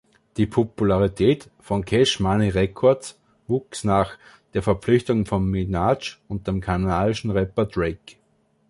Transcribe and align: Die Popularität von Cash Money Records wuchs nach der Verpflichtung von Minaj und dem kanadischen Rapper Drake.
Die 0.37 0.47
Popularität 0.47 1.51
von 1.59 1.85
Cash 1.85 2.19
Money 2.19 2.49
Records 2.49 3.19
wuchs 3.47 3.83
nach 3.83 4.17
der 4.55 4.63
Verpflichtung 4.63 5.27
von 5.27 5.45
Minaj 5.47 6.15
und 6.27 6.47
dem 6.47 6.59
kanadischen 6.59 7.29
Rapper 7.29 7.67
Drake. 7.67 8.15